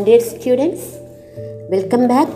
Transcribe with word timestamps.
Standard 0.00 0.22
students, 0.22 0.82
welcome 1.72 2.08
back. 2.08 2.28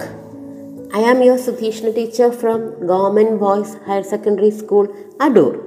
I 0.92 0.98
am 1.10 1.22
your 1.22 1.38
Suthishna 1.38 1.94
teacher 1.94 2.30
from 2.30 2.86
Government 2.86 3.40
Boys 3.40 3.76
Higher 3.86 4.02
Secondary 4.02 4.50
School, 4.50 4.86
Adur. 5.18 5.62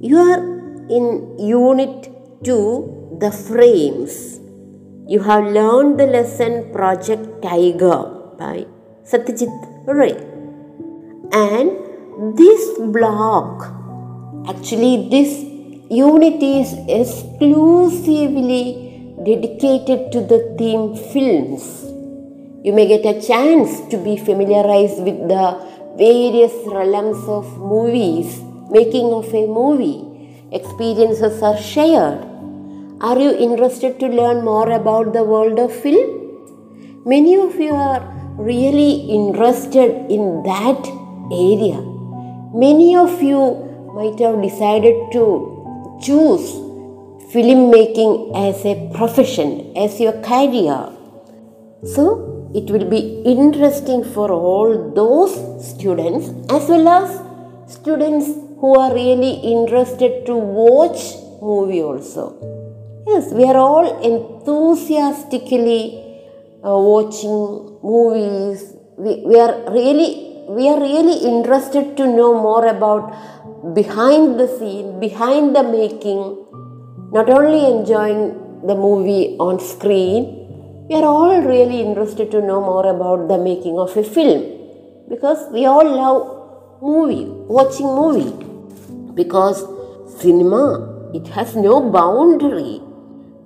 You 0.00 0.18
are 0.18 0.38
in 0.98 1.36
Unit 1.40 2.08
2, 2.44 3.18
The 3.20 3.32
Frames. 3.32 4.38
You 5.08 5.20
have 5.24 5.46
learned 5.46 5.98
the 5.98 6.06
lesson 6.06 6.70
Project 6.72 7.42
Tiger 7.42 8.04
by 8.38 8.66
Satyajit 9.02 9.52
Ray. 9.88 10.16
And 11.32 12.38
this 12.38 12.78
block, 12.78 13.72
actually, 14.48 15.08
this 15.10 15.42
unit 15.90 16.40
is 16.40 16.72
exclusively 16.88 18.85
dedicated 19.26 20.12
to 20.12 20.20
the 20.32 20.38
theme 20.56 20.94
films. 21.12 21.64
You 22.64 22.72
may 22.72 22.86
get 22.86 23.04
a 23.12 23.20
chance 23.20 23.80
to 23.90 23.96
be 23.98 24.16
familiarized 24.16 25.02
with 25.06 25.18
the 25.32 25.46
various 25.98 26.54
realms 26.66 27.22
of 27.36 27.44
movies, 27.58 28.40
making 28.70 29.06
of 29.12 29.32
a 29.34 29.46
movie. 29.46 30.02
Experiences 30.52 31.42
are 31.42 31.60
shared. 31.60 32.20
Are 33.00 33.18
you 33.18 33.32
interested 33.46 33.98
to 34.00 34.06
learn 34.06 34.44
more 34.44 34.70
about 34.70 35.12
the 35.12 35.24
world 35.24 35.58
of 35.58 35.74
film? 35.74 37.02
Many 37.04 37.34
of 37.36 37.56
you 37.56 37.74
are 37.74 38.02
really 38.38 38.92
interested 39.18 39.90
in 40.08 40.44
that 40.44 40.86
area. 41.32 41.80
Many 42.66 42.94
of 42.96 43.20
you 43.20 43.42
might 43.96 44.18
have 44.20 44.40
decided 44.40 45.10
to 45.12 45.26
choose 46.00 46.65
filmmaking 47.32 48.12
as 48.48 48.64
a 48.64 48.74
profession, 48.94 49.72
as 49.76 50.00
your 50.00 50.14
career. 50.22 50.90
So, 51.84 52.50
it 52.54 52.70
will 52.70 52.88
be 52.88 53.22
interesting 53.24 54.04
for 54.04 54.30
all 54.30 54.92
those 54.94 55.34
students 55.70 56.28
as 56.50 56.68
well 56.68 56.88
as 56.88 57.20
students 57.70 58.26
who 58.60 58.78
are 58.78 58.92
really 58.94 59.34
interested 59.54 60.24
to 60.26 60.34
watch 60.36 61.00
movie 61.42 61.82
also. 61.82 62.24
Yes, 63.06 63.32
we 63.32 63.44
are 63.44 63.56
all 63.56 63.86
enthusiastically 64.12 65.80
uh, 66.64 66.78
watching 66.90 67.78
movies. 67.82 68.72
We, 68.96 69.22
we 69.26 69.38
are 69.38 69.70
really 69.70 70.26
we 70.48 70.68
are 70.68 70.80
really 70.80 71.18
interested 71.26 71.96
to 71.96 72.06
know 72.06 72.40
more 72.40 72.66
about 72.66 73.12
behind 73.74 74.38
the 74.38 74.46
scene, 74.46 75.00
behind 75.00 75.56
the 75.56 75.62
making, 75.64 76.46
not 77.16 77.30
only 77.30 77.60
enjoying 77.74 78.24
the 78.68 78.74
movie 78.74 79.36
on 79.40 79.58
screen, 79.58 80.24
we 80.88 80.94
are 80.96 81.04
all 81.04 81.40
really 81.40 81.80
interested 81.80 82.30
to 82.30 82.42
know 82.42 82.60
more 82.60 82.86
about 82.94 83.28
the 83.28 83.38
making 83.38 83.78
of 83.78 83.96
a 83.96 84.04
film 84.04 84.42
because 85.08 85.50
we 85.50 85.64
all 85.64 85.88
love 86.02 86.82
movie, 86.82 87.24
watching 87.58 87.86
movie 87.86 88.34
because 89.14 89.64
cinema 90.20 91.10
it 91.14 91.26
has 91.28 91.56
no 91.56 91.80
boundary. 91.90 92.82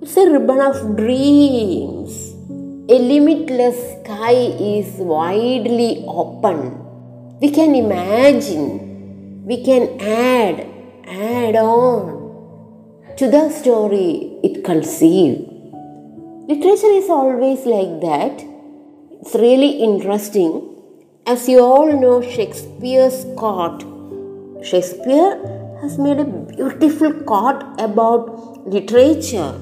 It's 0.01 0.17
a 0.17 0.29
ribbon 0.29 0.59
of 0.59 0.97
dreams. 0.97 2.33
A 2.89 2.97
limitless 3.13 3.77
sky 3.93 4.35
is 4.75 4.97
widely 4.97 6.03
open. 6.07 6.59
We 7.39 7.51
can 7.51 7.73
imagine, 7.73 9.45
we 9.45 9.63
can 9.63 9.83
add, 10.01 10.67
add 11.07 11.55
on 11.55 12.20
to 13.21 13.27
the 13.29 13.49
story 13.51 14.35
it 14.41 14.63
conceived. 14.67 15.41
Literature 16.51 16.93
is 16.99 17.07
always 17.07 17.67
like 17.67 17.91
that. 18.05 18.41
It's 19.19 19.35
really 19.35 19.73
interesting. 19.87 20.53
As 21.27 21.47
you 21.47 21.59
all 21.59 21.91
know, 22.03 22.15
Shakespeare's 22.23 23.19
court. 23.41 23.83
Shakespeare 24.63 25.35
has 25.81 25.99
made 25.99 26.17
a 26.17 26.25
beautiful 26.25 27.13
court 27.33 27.63
about 27.77 28.67
literature, 28.67 29.53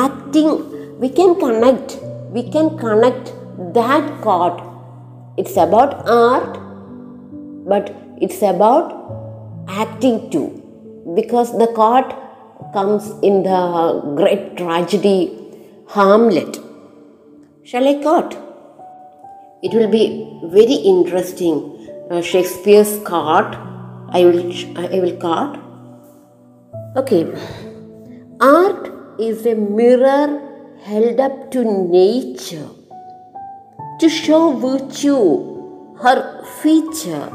acting. 0.00 0.58
We 0.98 1.10
can 1.10 1.36
connect. 1.36 1.96
We 2.32 2.42
can 2.50 2.76
connect 2.76 3.32
that 3.78 4.20
court. 4.20 4.60
It's 5.36 5.56
about 5.56 6.08
art, 6.08 6.58
but 7.68 7.94
it's 8.20 8.42
about 8.42 8.98
acting 9.68 10.28
too. 10.32 10.48
Because 11.14 11.56
the 11.56 11.68
court 11.68 12.12
comes 12.74 13.10
in 13.28 13.42
the 13.44 13.60
great 14.18 14.56
tragedy 14.60 15.18
Hamlet. 15.94 16.58
Shall 17.62 17.86
I 17.88 17.94
cut? 18.02 18.32
It 19.62 19.72
will 19.72 19.90
be 19.90 20.04
very 20.56 20.78
interesting. 20.92 21.56
Uh, 22.10 22.20
Shakespeare's 22.20 22.98
court. 23.10 23.54
I 24.18 24.24
will. 24.24 24.40
I 24.76 24.98
will 25.04 25.16
quote. 25.24 25.58
Okay. 27.02 27.22
Art 28.40 28.90
is 29.28 29.46
a 29.46 29.54
mirror 29.54 30.26
held 30.88 31.20
up 31.28 31.50
to 31.52 31.64
nature 31.64 32.68
to 34.00 34.08
show 34.08 34.42
virtue, 34.66 35.22
her 36.02 36.18
feature, 36.60 37.30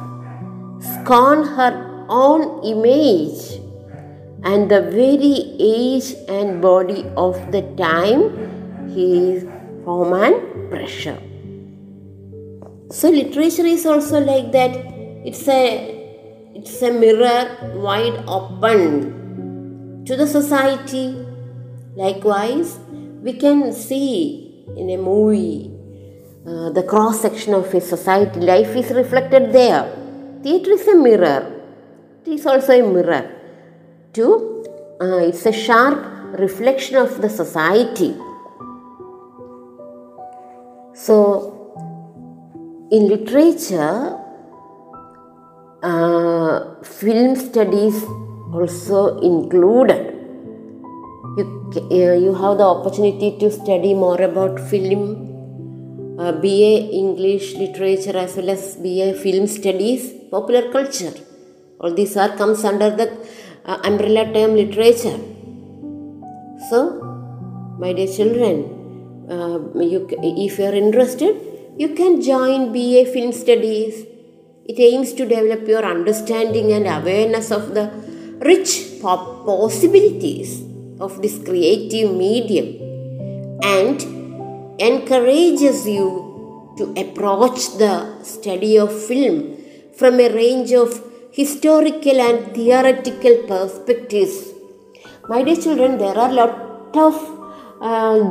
scorn 0.92 1.44
her 1.58 1.74
own 2.10 2.46
image 2.74 3.69
and 4.44 4.72
the 4.72 4.82
very 4.82 5.56
age 5.60 6.16
and 6.30 6.62
body 6.62 7.06
of 7.18 7.52
the 7.52 7.62
time 7.76 8.22
is 8.96 9.44
form 9.84 10.14
and 10.14 10.70
pressure. 10.70 11.20
So 12.92 13.10
literature 13.10 13.66
is 13.66 13.86
also 13.86 14.20
like 14.20 14.52
that. 14.54 14.76
It's 15.26 15.48
a 15.48 15.96
it's 16.56 16.82
a 16.82 16.92
mirror 16.92 17.76
wide 17.76 18.24
open 18.28 20.06
to 20.06 20.16
the 20.16 20.26
society. 20.26 21.26
Likewise, 21.96 22.80
we 23.22 23.34
can 23.34 23.74
see 23.74 24.66
in 24.78 24.90
a 24.90 24.98
movie 24.98 25.72
uh, 26.48 26.70
the 26.70 26.84
cross 26.84 27.22
section 27.22 27.54
of 27.54 27.74
a 27.74 27.82
society. 27.82 28.40
Life 28.40 28.76
is 28.76 28.90
reflected 28.92 29.52
there. 29.52 29.84
Theatre 30.44 30.72
is 30.72 30.88
a 30.88 30.96
mirror. 30.96 31.62
It 32.26 32.34
is 32.34 32.46
also 32.46 32.72
a 32.74 32.82
mirror 32.82 33.39
to 34.14 34.64
uh, 35.02 35.20
it's 35.30 35.46
a 35.46 35.52
sharp 35.52 36.00
reflection 36.40 36.98
of 36.98 37.22
the 37.22 37.30
society. 37.30 38.16
So 40.94 41.16
in 42.92 43.08
literature 43.08 44.18
uh, 45.82 46.84
film 46.84 47.36
studies 47.36 48.04
also 48.54 49.20
included. 49.20 50.16
You, 51.38 51.72
uh, 51.76 52.16
you 52.26 52.34
have 52.34 52.58
the 52.58 52.66
opportunity 52.66 53.38
to 53.40 53.52
study 53.52 53.94
more 53.94 54.22
about 54.22 54.60
film 54.60 55.30
uh, 56.20 56.34
ba 56.44 56.72
english 57.02 57.54
literature 57.56 58.18
as 58.18 58.36
well 58.36 58.50
as 58.56 58.64
ba 58.84 59.14
film 59.24 59.48
studies 59.48 60.12
popular 60.32 60.64
culture. 60.72 61.14
All 61.80 61.94
these 61.94 62.18
are 62.18 62.32
comes 62.36 62.66
under 62.66 62.90
the 62.90 63.08
uh, 63.70 63.80
umbrella 63.90 64.24
term 64.36 64.52
literature. 64.62 65.20
So, 66.70 66.80
my 67.82 67.94
dear 67.94 68.12
children, 68.18 68.56
uh, 69.30 69.58
you, 69.92 70.00
if 70.48 70.58
you 70.60 70.66
are 70.66 70.78
interested, 70.86 71.36
you 71.78 71.90
can 72.00 72.22
join 72.22 72.72
BA 72.74 73.06
Film 73.14 73.32
Studies. 73.32 74.06
It 74.72 74.80
aims 74.80 75.14
to 75.14 75.26
develop 75.26 75.68
your 75.68 75.84
understanding 75.86 76.72
and 76.72 76.86
awareness 76.88 77.52
of 77.52 77.74
the 77.74 77.86
rich 78.52 78.72
possibilities 79.02 80.64
of 81.00 81.22
this 81.22 81.38
creative 81.44 82.16
medium 82.16 82.68
and 83.64 83.98
encourages 84.80 85.88
you 85.88 86.74
to 86.78 86.86
approach 87.04 87.78
the 87.84 88.24
study 88.24 88.78
of 88.78 88.92
film 89.08 89.58
from 89.98 90.20
a 90.20 90.30
range 90.34 90.72
of 90.72 91.09
historical 91.34 92.20
and 92.20 92.54
theoretical 92.54 93.36
perspectives. 93.48 94.38
My 95.26 95.44
dear 95.44 95.56
children, 95.58 95.98
there 95.98 96.18
are 96.18 96.32
lot 96.34 96.56
of 96.98 97.16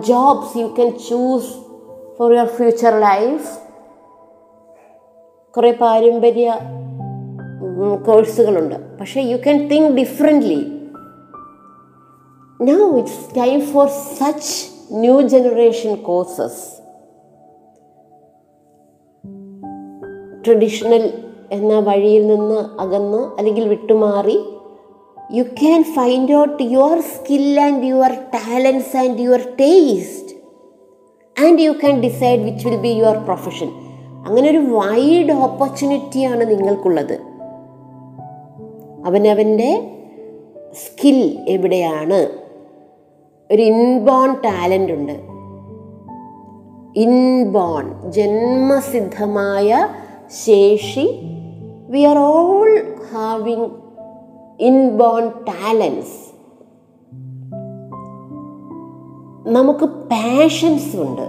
jobs 0.09 0.55
you 0.61 0.67
can 0.77 0.91
choose 1.05 1.51
for 2.17 2.33
your 2.35 2.49
future 2.57 2.95
life 3.01 3.47
കുറേ 5.55 5.71
പാരമ്പര്യ 5.83 6.49
കോഴ്സുകളുണ്ട് 8.09 8.77
പക്ഷേ 8.99 9.23
you 9.31 9.39
can 9.47 9.59
think 9.71 9.93
differently 10.01 10.61
now 12.61 12.81
it's 12.99 13.23
time 13.39 13.59
for 13.73 13.87
such 14.19 14.53
new 15.05 15.17
generation 15.35 15.95
courses 16.09 16.63
traditional 20.45 21.05
എന്ന 21.53 21.79
വഴിയിൽ 21.79 22.27
നിന്ന് 22.27 22.81
അകന്ന് 22.81 23.39
അല്ലെങ്കിൽ 23.39 23.69
വിട്ടുമാറി 23.69 24.39
you 25.33 25.43
can 25.43 25.83
find 25.83 26.35
out 26.35 26.63
your 26.63 27.01
skill 27.01 27.61
and 27.61 27.85
your 27.85 28.13
talents 28.13 28.97
and 28.97 29.21
your 29.21 29.41
taste 29.61 30.37
and 31.47 31.61
you 31.61 31.71
can 31.71 32.01
decide 32.01 32.41
which 32.41 32.69
will 32.69 32.77
be 32.77 32.89
your 32.89 33.17
profession 33.17 33.69
അങ്ങനെ 34.27 34.51
ഒരു 34.51 34.59
wide 34.59 35.33
ഓപ്പർച്യൂണിറ്റിയാണ് 35.33 36.51
നിങ്ങൾക്കുള്ളത്. 36.51 37.21
അവനവന്റെ 39.07 39.91
സ്കിൽ 40.73 41.45
എവിടെയാണ്? 41.49 42.29
ഒരു 43.51 43.63
ഇൻബോൺ 43.63 44.35
ടാലന്റ് 44.35 44.93
ഉണ്ട്. 44.93 45.13
ഇൻബോൺ 46.99 48.11
ജന്മസിദ്ധമായ 48.11 49.89
ശേഷി 50.45 51.21
we 51.89 52.05
are 52.05 52.19
all 52.19 52.71
having 53.13 53.69
inborn 54.61 55.29
talents 55.29 56.17
നമുക്ക് 59.47 59.85
പാഷൻസ് 59.85 60.97
ഉണ്ട്. 60.97 61.27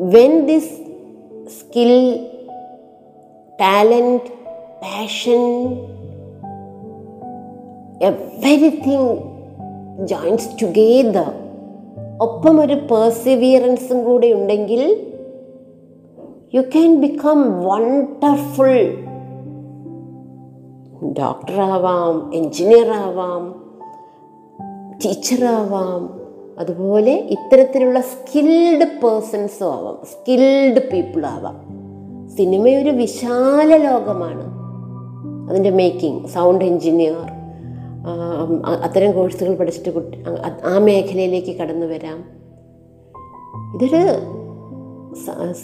When 0.00 0.46
this 0.46 0.74
skill 1.58 2.20
talent 3.60 4.30
passion 4.82 5.42
everything 8.02 9.16
joins 10.06 10.48
together 10.62 11.28
ഒപ്പം 12.20 12.60
ഒരു 12.60 12.74
പേഴ്സിവിയറൻസും 12.74 14.04
കൂടെ 14.04 14.26
ഉണ്ടെങ്കിൽ 14.26 14.82
യു 16.56 16.60
ക്യാൻ 16.60 17.00
ബിക്കം 17.00 17.62
വണ്ടർഫുൾ 17.62 18.94
ഡോക്ടറാവാം 21.18 22.34
എൻജിനീയർ 22.34 22.90
ആവാം 22.90 23.70
ടീച്ചറാവാം 25.04 26.20
അതുപോലെ 26.58 27.12
ഇത്തരത്തിലുള്ള 27.12 28.00
സ്കിൽഡ് 28.00 28.86
പേഴ്സൺസും 28.86 29.72
ആവാം. 29.72 29.98
സ്കിൽഡ് 30.04 30.90
പീപ്പിൾ 30.92 31.26
ആവാം. 31.26 31.56
സിനിമ 32.36 32.62
വിശാല 32.90 33.76
ലോകമാണ്. 33.76 34.44
അതിന്റെ 35.50 35.70
മേക്കിംഗ് 35.70 36.26
സൗണ്ട് 36.26 36.64
എൻജിനീയർ 36.64 37.16
അത്തരം 38.82 39.12
കോഴ്സുകൾ 39.12 39.54
പഠിച്ചിട്ട് 39.54 39.90
കുട്ടി 39.90 40.24
ആ 40.64 40.78
മേഖലയിലേക്ക് 40.78 41.56
കടന്നു 41.56 41.86
വരാം. 41.86 42.24
ഇതൊരു 43.74 44.02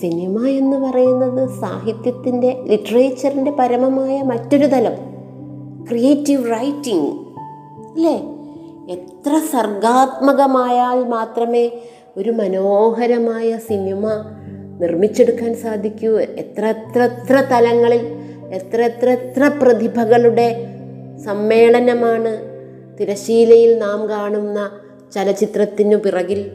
സിനിമ 0.00 0.46
എന്ന് 0.46 0.76
പറയുന്നത് 0.76 1.60
സാഹിത്യത്തിന്റെ 1.60 2.64
ലിറ്ററേച്ചറിന്റെ 2.66 3.50
പരമമായ 3.50 4.22
മറ്റൊരു 4.22 4.66
തലം. 4.66 4.92
Creative 5.88 6.50
writing. 6.50 7.10
അല്ലേ? 7.92 8.22
എത്ര 8.90 9.38
സർഗാത്മകമായാൽ 9.38 11.04
മാത്രമേ 11.08 11.70
ഒരു 12.16 12.30
മനോഹരമായ 12.30 13.56
സിനിമ 13.56 14.08
നിർമ്മിച്ചെടുക്കാൻ 14.80 15.54
സാധിക്കൂ. 15.54 16.18
എത്ര 16.18 16.66
എത്ര 16.66 17.02
എത്ര 17.02 17.40
തലങ്ങളിൽ 17.40 18.06
എത്ര 18.52 18.82
എത്ര 18.82 19.10
എത്ര 19.10 19.50
പ്രതിഭകളുടെ 19.62 20.66
സമ്മേളനമാണ് 21.24 22.52
തിരശീലയിൽ 23.00 23.78
നാം 23.78 24.08
കാണുന്ന 24.08 24.70
ചലച്ചിത്രത്തിനു 25.14 25.96
പിറകിൽ 25.96 26.50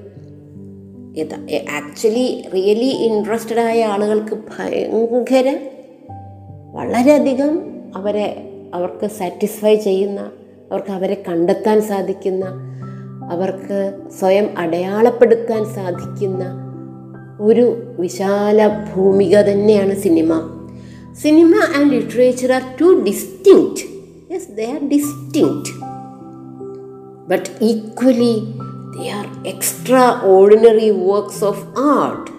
ആക്ച്വലി 1.21 2.43
റിയലി 2.53 2.89
ഇൻട്രസ്റ്റഡ് 3.05 3.59
ആയ 3.59 3.85
ആളുകൾക്ക് 3.85 4.37
ഭയങ്കര 4.57 5.57
വളരെയധികം 6.71 7.59
അവരെ 7.95 8.43
അവർക്ക് 8.73 9.07
സാറ്റിസ്ഫൈ 9.07 9.75
ചെയ്യുന്ന 9.75 10.19
അവർക്ക് 10.71 10.91
അവരെ 10.91 11.23
കണ്ടെത്താൻ 11.27 11.81
സാധിക്കുന്ന 11.81 12.45
അവർക്ക് 13.31 13.99
സ്വയം 14.19 14.49
അടയാളപ്പെടുത്താൻ 14.57 15.65
സാധിക്കുന്ന 15.65 16.43
ഒരു 17.41 17.95
വിശാല 17.99 18.67
ഭൂമിക 18.67 19.35
തന്നെയാണ് 19.41 19.95
cinema. 19.95 20.33
Cinema 21.21 21.55
and 21.75 21.91
literature 21.91 22.51
are 22.51 22.61
two 22.81 23.03
distinct 23.03 23.83
yes 24.33 24.51
they 24.51 24.71
are 24.71 24.87
distinct 24.87 25.73
but 27.27 27.65
equally 27.65 28.33
are 28.99 29.47
extraordinary 30.23 30.89
works 30.89 31.43
of 31.43 31.63
art 31.79 32.31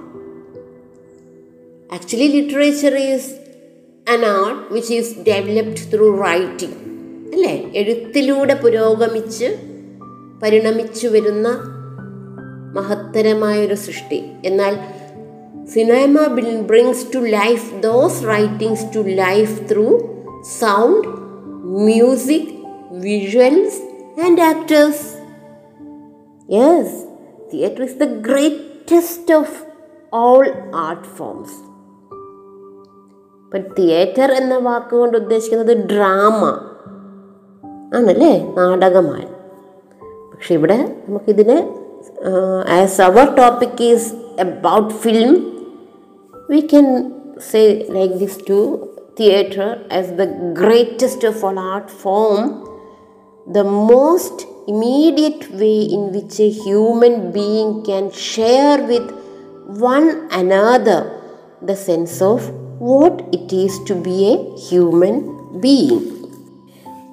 actually 1.95 2.27
literature 2.27 2.95
is 2.95 3.31
an 4.11 4.25
art 4.25 4.73
which 4.73 4.95
is 4.95 5.19
developed 5.19 5.93
through 5.93 6.23
writing 6.23 6.75
അല്ലേ? 7.35 7.73
എഴുത്തിലൂടെ 7.75 8.55
പുരോഗമിച്ച് 8.55 9.59
പരിണമിച്ചു 10.43 11.09
വരുന്ന 11.09 11.49
മഹത്തരമായൊരു 12.75 13.75
സൃഷ്ടി. 13.75 14.23
എന്നാൽ 14.45 14.77
cinema 15.67 16.27
brings 16.61 17.07
to 17.15 17.19
life 17.19 17.83
those 17.83 18.29
writings 18.29 18.97
to 18.97 19.01
life 19.01 19.71
through 19.71 19.99
sound 20.59 21.09
music 21.85 22.49
visuals 22.93 23.81
and 24.21 24.41
actors. 24.41 25.18
Yes 26.51 27.05
theatre 27.53 27.83
is 27.83 27.97
the 27.97 28.05
greatest 28.05 29.35
of 29.35 29.65
all 30.15 30.49
art 30.75 31.09
forms 31.09 31.53
ഇപ്പം 33.45 33.75
theatre 33.75 34.33
എന്ന 34.33 34.59
വാക്കുകൊണ്ട് 34.59 35.19
ഉദ്ദേശിക്കുന്നത് 35.19 35.77
ഡ്രാമ 35.77 36.45
ആണല്ലേ? 37.97 38.55
നാടകമാണ്. 38.55 39.35
പക്ഷെ 40.33 40.55
ഇവിടെ 40.55 41.03
നമുക്കിതിന് 41.09 41.57
as 42.83 43.01
our 43.01 43.37
topic 43.37 43.83
is 43.83 44.15
about 44.39 44.95
film 44.95 45.61
we 46.51 46.61
can 46.61 47.13
say 47.51 47.87
like 47.91 48.15
this 48.15 48.39
to 48.51 48.89
theatre 49.21 49.85
as 49.99 50.11
the 50.11 50.25
greatest 50.61 51.29
of 51.29 51.47
all 51.47 51.61
art 51.61 51.89
form 51.89 52.69
the 53.47 53.65
most 53.65 54.58
immediate 54.73 55.51
way 55.61 55.81
in 55.97 56.13
which 56.15 56.39
a 56.39 56.51
human 56.51 57.33
being 57.33 57.83
can 57.89 58.11
share 58.11 58.79
with 58.91 59.07
one 59.89 60.09
another 60.31 61.01
the 61.63 61.75
sense 61.75 62.21
of 62.23 62.49
what 62.91 63.15
it 63.33 63.53
is 63.53 63.79
to 63.89 63.95
be 64.09 64.19
a 64.33 64.37
human 64.69 65.17
being. 65.61 66.03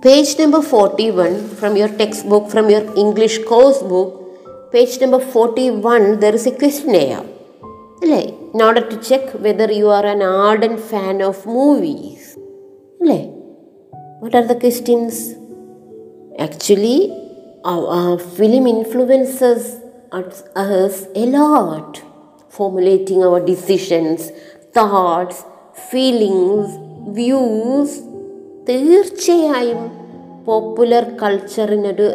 Page 0.01 0.37
number 0.37 0.61
41 0.61 1.49
from 1.59 1.75
your 1.75 1.87
textbook, 2.01 2.51
from 2.51 2.69
your 2.69 2.83
English 2.95 3.43
course 3.45 3.81
book, 3.81 4.71
page 4.71 4.99
number 5.01 5.19
41, 5.19 6.19
there 6.19 6.35
is 6.35 6.45
a 6.45 6.51
questionnaire. 6.51 7.23
In 8.01 8.61
order 8.61 8.81
to 8.89 8.97
check 9.01 9.31
whether 9.45 9.71
you 9.71 9.89
are 9.89 10.05
an 10.05 10.21
ardent 10.21 10.79
fan 10.79 11.21
of 11.21 11.45
movies. 11.45 12.37
What 14.19 14.35
are 14.35 14.45
the 14.45 14.55
questions? 14.55 15.33
Actually, 16.37 17.24
influences 18.71 19.79
us, 20.19 20.43
us 20.57 21.23
a 21.23 21.31
lot, 21.31 22.01
our 23.17 23.39
decisions, 23.39 24.31
thoughts, 24.79 25.45
feelings 25.89 26.75
views 27.07 27.99
തീർച്ചയായും 28.69 29.91
popular 30.45 31.05
കൾച്ചറിനൊരു 31.23 32.13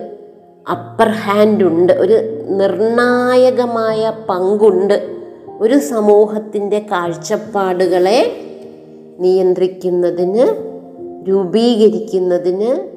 upper 0.71 1.09
hand 1.09 1.65
ഉണ്ട്. 1.65 1.93
ഒരു 1.93 2.47
നിർണായകമായ 2.49 4.13
പങ്കുണ്ട്. 4.29 5.17
ഒരു 5.61 5.79
സമൂഹത്തിന്റെ 5.79 6.79
കാഴ്ചപ്പാടുകളെ 6.79 8.47
നിയന്ത്രിക്കുന്നതിന് 9.19 10.47
രൂപീകരിക്കുന്നതിന് 11.29 12.89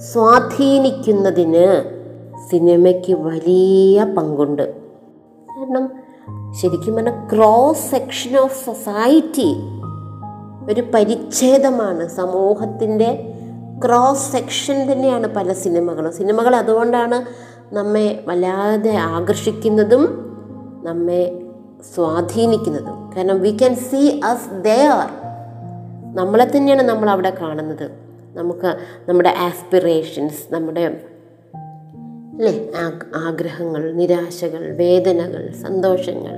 സ്വാധീനിക്കുന്നതിന്. 0.00 1.99
സിനിമയ്ക്ക് 2.48 3.12
വലിയ 3.12 4.04
പങ്കുണ്ട്. 4.04 4.76
കാരണം 5.58 5.90
ശരിക്കും 6.62 6.94
പറഞ്ഞാൽ 6.94 7.36
ക്രോസ് 7.36 7.90
സെക്ഷൻ 7.90 8.36
ഓഫ് 8.36 8.66
സൊസൈറ്റി 8.66 9.54
ഒരു 10.72 10.80
പരിച്ഛേദമാണ്. 10.80 12.08
സമൂഹത്തിന്റെ 12.08 13.34
ക്രോസ് 13.84 14.32
സെക്ഷൻ 14.32 14.92
തന്നെയാണ് 14.92 15.34
പല 15.34 15.52
സിനിമകളും. 15.52 16.12
സിനിമകൾ 16.12 16.56
അതുകൊണ്ടാണ് 16.56 17.24
നമ്മെ 17.74 18.24
വല്ലാതെ 18.28 18.96
ആകർഷിക്കുന്നതും 18.96 20.02
നമ്മെ 20.84 21.42
സ്വാധീനിക്കുന്നതും. 21.94 23.12
കാരണം 23.16 23.40
we 23.40 23.50
can 23.50 23.74
see 23.74 24.20
us 24.24 24.50
there 24.50 25.08
നമ്മളെ 26.14 26.56
തന്നെയാണ് 26.56 26.82
നമ്മൾ 26.82 27.10
അവിടെ 27.10 27.30
കാണുന്നത്. 27.40 27.90
നമുക്ക് 28.38 28.76
നമ്മുടെ 29.08 29.34
ആസ്പിറേഷൻസ് 29.38 30.54
നമ്മുടെ 30.54 31.09
അല്ലേ 32.40 32.70
ആഗ്രഹങ്ങൾ 33.16 33.92
നിരാശകൾ 33.92 34.76
വേദനകൾ 34.76 35.52
സന്തോഷങ്ങൾ. 35.62 36.36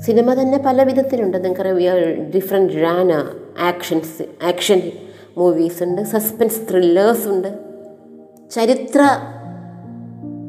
സിനിമ 0.00 0.34
തന്നെ 0.34 0.62
പല 0.66 0.82
വിധത്തിലുണ്ട്. 0.82 1.36
നിങ്ങൾക്കറിയാം 1.36 2.30
ഡിഫറെന്റ് 2.30 2.72
റാന 2.72 3.12
ആക്ഷൻസ് 3.60 4.44
ആക്ഷൻ 4.46 4.92
മൂവീസ് 5.38 5.82
ഉണ്ട് 5.82 6.02
സസ്പെൻസ് 6.02 6.60
ത്രില്ലേഴ്സ് 6.70 7.28
ഉണ്ട്. 7.28 7.58
ചരിത്ര 8.50 9.00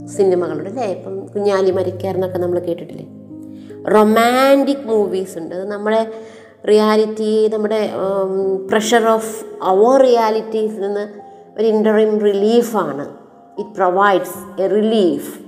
സിനിമകളുണ്ട് 0.07 0.69
അല്ലേ? 0.69 0.83
ഇപ്പം 0.83 1.25
കുഞ്ഞാലി 1.25 1.71
മരിക്കാർ 1.71 2.15
എന്നൊക്കെ 2.15 2.37
നമ്മൾ 2.37 2.59
കേട്ടിട്ടില്ലേ? 2.59 3.05
റൊമാന്റിക് 3.91 4.85
മൂവീസ് 4.85 5.37
ഉണ്ട്. 5.37 5.55
അത് 5.55 5.71
നമ്മുടെ 5.71 6.11
റിയാലിറ്റി 6.69 7.47
നമ്മുടെ 7.47 7.91
പ്രഷർ 8.71 9.07
ഓഫ് 9.07 9.45
അവർ 9.63 10.01
റിയാലിറ്റീസ് 10.01 10.79
നിന്ന് 10.79 11.07
ഒരു 11.59 11.67
ഇന്ററിം 11.67 12.19
റിലീഫാണ് 12.19 13.22
ഇറ്റ് 13.59 13.69
പ്രൊവൈഡ്സ് 13.69 14.61
എ 14.61 14.67
റിലീഫ് 14.67 15.43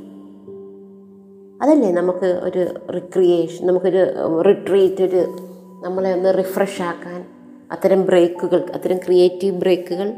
അതല്ലേ 1.62 1.92
നമുക്ക് 1.92 2.40
ഒരു 2.44 2.92
റിക്രിയേഷൻ 2.92 3.68
നമുക്കൊരു 3.68 4.08
റിട്രീറ്റ് 4.42 5.04
ഒരു 5.04 5.38
നമ്മളെ 5.84 6.14
ഒന്ന് 6.14 6.38
റിഫ്രഷ് 6.38 6.82
ആക്കാൻ 6.82 7.26
അത്തരം 7.72 8.06
ബ്രേക്കുകൾ 8.06 8.66
അത്തരം 8.74 8.98
ക്രിയേറ്റീവ് 8.98 9.60
ബ്രേക്കുകൾ 9.60 10.14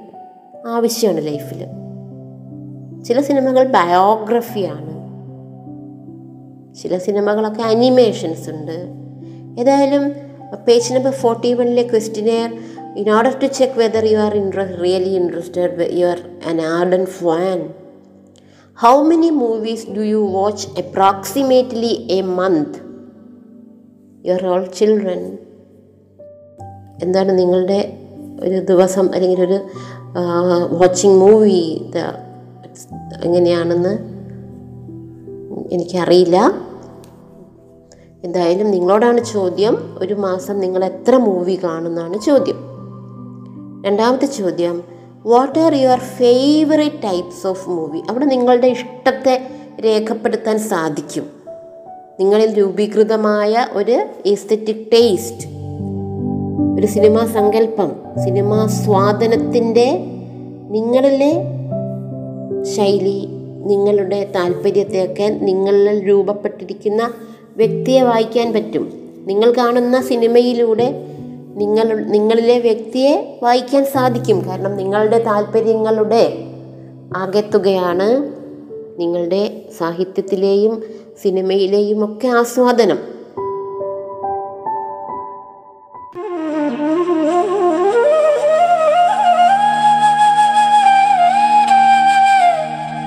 ആവശ്യമാണ് 0.67 1.27
ലൈഫിൽ 1.27 1.65
ചില 3.03 3.22
സിനിമകൾ 3.22 3.63
ബയോഗ്രഫിയാണ് 3.67 4.98
ചില 6.75 6.98
സിനിമകളൊക്കെ 6.98 7.62
അനിമേഷൻസ് 7.62 8.50
ഉണ്ട്. 8.50 8.77
ഏതായാലും 9.62 10.03
പേജ് 10.67 10.94
നമ്പർ 10.94 11.12
ഫോർട്ടി 11.12 11.53
വണ്ണിലെ 11.53 11.84
questionnaire 12.98 13.25
in 13.25 13.27
order 13.27 13.39
to 13.39 13.46
check 13.46 13.80
whether 13.80 14.06
you 14.06 14.18
are 14.18 14.36
inter 14.36 14.63
really 14.84 15.10
interested 15.10 15.89
you 15.92 16.06
are 16.06 16.20
an 16.46 16.62
ardent 16.62 17.06
fan 17.06 17.74
how 18.75 19.01
many 19.01 19.30
movies 19.30 19.89
do 19.89 20.00
you 20.00 20.30
watch 20.32 20.68
approximately 20.77 22.08
a 22.12 22.22
month 22.22 22.88
your 24.27 24.48
all 24.48 24.66
children 24.66 25.38
എന്താണ് 27.04 27.39
നിങ്ങളുടെ 27.39 27.98
ഒരു 28.42 28.60
ദിവസം 28.60 29.10
അല്ലെങ്കിൽ 29.13 29.42
ഒരു 29.42 29.60
watching 30.72 31.20
movie 31.20 31.82
എങ്ങനെയാണെന്ന് 33.24 33.98
എനിക്കറിയില്ല. 35.72 36.51
എന്തായാലും 38.24 38.72
നിങ്ങളോടാണ് 38.72 39.24
ചോദ്യം. 39.24 39.96
ഒരു 40.00 40.13
മാസം 40.13 40.60
നിങ്ങൾ 40.60 40.86
എത്ര 40.86 41.16
മൂവി 41.16 41.60
കാണുന്നതാണ് 41.63 42.20
ചോദ്യം. 42.22 42.67
രണ്ടാമത്തെ 43.86 44.26
ചോദ്യം 44.26 44.84
what 45.26 45.60
are 45.60 45.74
your 45.74 46.00
favourite 46.00 47.04
types 47.04 47.48
of 47.48 47.70
movie 47.70 48.00
അവിടെ 48.10 48.26
നിങ്ങളുടെ 48.26 48.68
ഇഷ്ടത്തെ 48.68 49.48
രേഖപ്പെടുത്താൻ 49.86 50.60
സാധിക്കും. 50.60 51.26
നിങ്ങളിൽ 52.20 52.54
രൂപീകൃതമായ 52.54 53.68
ഒരു 53.74 54.06
എസ്തറ്റിക് 54.26 54.92
ടേസ്റ്റ് 54.94 55.48
ഒരു 56.80 56.88
സിനിമാ 56.88 57.26
സങ്കല്പം 57.26 57.92
സിനിമാ 58.24 58.68
സ്വാദനത്തിന്റെ 58.68 60.06
നിങ്ങളിലെ 60.70 61.34
ശൈലി 62.64 63.28
നിങ്ങളുടെ 63.66 64.32
താല്പര്യത്തെയൊക്കെ 64.36 65.38
നിങ്ങളിൽ 65.42 66.08
രൂപപ്പെട്ടിരിക്കുന്ന 66.10 67.14
വ്യക്തിയെ 67.58 68.02
വായിക്കാൻ 68.02 68.54
പറ്റും. 68.54 68.94
നിങ്ങൾ 69.26 69.54
കാണുന്ന 69.58 70.02
സിനിമയിലൂടെ 70.02 71.17
നിങ്ങൾ 71.58 71.96
നിങ്ങളിലെ 71.96 72.60
വ്യക്തിയെ 72.60 73.40
വായിക്കാൻ 73.44 73.86
സാധിക്കും. 73.86 74.50
കാരണം 74.50 74.78
നിങ്ങളുടെ 74.78 75.24
താല്പര്യങ്ങളുടെ 75.24 76.38
ആകെത്തുകയാണ് 77.18 78.34
നിങ്ങളുടെ 79.00 79.62
സാഹിത്യത്തിലെയും 79.78 80.84
സിനിമയിലെയും 81.22 82.06
ഒക്കെ 82.06 82.28
ആസ്വാദനം. 82.28 83.00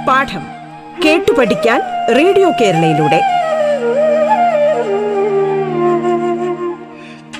പാഠം 0.09 0.43
കേട്ടു 1.05 1.33
പഠിക്കാൻ 1.33 1.81
റേഡിയോ 2.17 2.51
കേരളയിലൂടെ. 2.61 3.40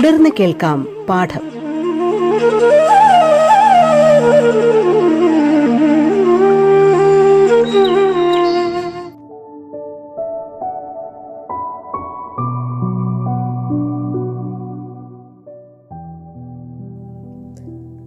തുടർന്ന് 0.00 0.30
കേൾക്കാം 0.40 1.06
പാഠം. 1.08 1.40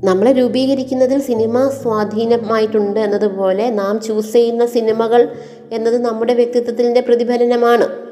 നമ്മളെ 0.03 0.31
രൂപീകരിക്കുന്നതിൽ 0.31 1.19
സിനിമ 1.21 1.69
സ്വാധീനമായിട്ടുണ്ട് 1.69 3.00
എന്നതുപോലെ 3.00 3.69
നാം 3.69 4.01
ചൂസ് 4.01 4.33
ചെയ്യുന്ന 4.33 4.65
സിനിമകൾ 4.65 5.35
എന്നത് 5.71 5.97
നമ്മുടെ 5.97 6.33
വ്യക്തിത്വത്തിന്റെ 6.33 7.01
പ്രതിഫലനമാണ്. 7.01 8.02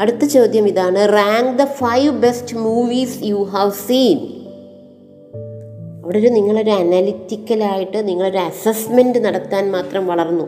അടുത്ത 0.00 0.24
ചോദ്യം 0.24 0.68
ഇതാണ്. 0.68 1.08
Rank 1.12 1.62
the 1.62 1.64
five 1.64 2.18
best 2.18 2.56
movies 2.56 3.18
you 3.22 3.36
have 3.36 3.70
seen 3.70 4.18
അവിടെ 6.04 6.18
ഒരു 6.18 6.28
നിങ്ങളൊരു 6.28 6.70
അനലിറ്റിക്കലായിട്ട് 6.70 8.08
നിങ്ങളൊരു 8.08 8.38
അസസ്മെന്റ് 8.38 9.18
നടത്താൻ 9.18 9.70
മാത്രം 9.70 10.06
വളർന്നു. 10.06 10.44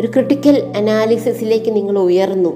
ഒരു 0.00 0.06
ക്രിട്ടിക്കൽ 0.06 0.72
അനാലിസിസിലേക്ക് 0.76 1.76
നിങ്ങൾ 1.76 1.98
ഉയർന്നു. 1.98 2.52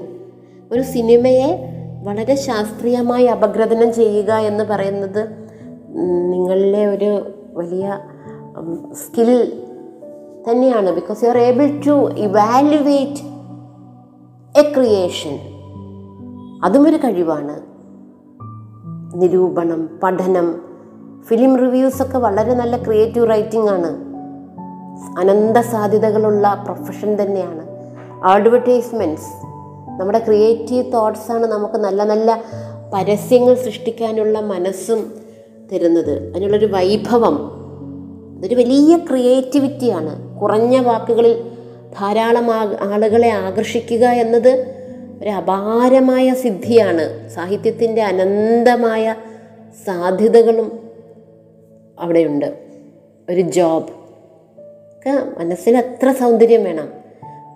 ഒരു 0.71 0.81
സിനിമയെ 0.81 1.59
വളരെ 2.03 2.35
ശാസ്ത്രീയമായി 2.35 3.25
അപഗ്രഥനം 3.25 3.93
ചെയ്യുക 3.93 4.33
എന്ന് 4.33 4.63
പറയുന്നത് 4.63 5.29
നിങ്ങളിലെ 6.33 6.85
ഒരു 6.85 7.31
വലിയ 7.53 7.99
സ്കിൽ 8.93 9.51
തന്നെയാണ്. 10.49 10.95
Because 10.95 11.23
you 11.23 11.29
are 11.29 11.37
able 11.37 11.81
to 11.87 12.11
evaluate 12.17 13.30
a 14.57 14.73
creation 14.77 15.39
അതും 16.63 16.89
ഒരു 16.89 16.95
കഴിവാണ്. 16.95 17.59
നിരൂപണം 19.21 19.89
പഠനം 20.03 20.61
ഫിലിം 21.27 21.57
റിവ്യൂസ് 21.57 22.01
ഒക്കെ 22.01 22.17
വളരെ 22.17 22.53
നല്ല 22.53 22.83
ക്രിയേറ്റീവ് 22.83 23.29
റൈറ്റിംഗ് 23.29 23.69
ആണ്. 23.69 23.87
അനന്ത 25.19 25.57
സാധ്യതകളുള്ള 25.57 26.63
പ്രൊഫഷൻ 26.65 27.21
തന്നെയാണ്. 27.21 27.67
അഡ്വർടൈസ്മെന്റ്സ് 28.23 29.45
നമ്മുടെ 29.99 30.19
ക്രിയേറ്റീവ് 30.19 30.93
തോട്ട്സ് 30.93 31.31
ആണ് 31.31 31.45
നമുക്ക് 31.45 31.75
നല്ല 31.75 32.03
നല്ല 32.03 32.41
പരസ്യങ്ങൾ 32.93 33.53
സൃഷ്ടിക്കാനുള്ള 33.53 34.39
മനസ്സും 34.39 35.11
തരുന്നത്. 35.73 36.31
അതിനുള്ളൊരു 36.31 36.65
വൈഭവം. 36.65 37.51
അതൊരു 38.37 38.55
വലിയ 38.55 38.97
ക്രിയേറ്റിവിറ്റിയാണ് 38.97 40.39
കുറഞ്ഞ 40.39 40.79
വാക്കുകളിൽ 40.79 41.50
ധാരാളം 41.99 42.51
ആളുകളെ 42.81 43.29
ആകർഷിക്കുക 43.29 44.05
എന്നത് 44.05 44.75
ഒരു 45.21 45.29
അപാരമായ 45.29 46.33
സിദ്ധിയാണ്. 46.33 47.29
സാഹിത്യത്തിന്റെ 47.29 48.01
അനന്തമായ 48.01 49.15
സാധ്യതകളും 49.85 50.89
അവിടെയുണ്ട്. 51.99 52.57
ഒരു 53.29 53.41
ജോബ് 53.41 53.89
ഒക്കെ 54.91 55.39
മനസ്സിന് 55.39 55.77
എത്ര 55.77 56.11
സൗന്ദര്യം 56.11 56.63
വേണം? 56.63 56.89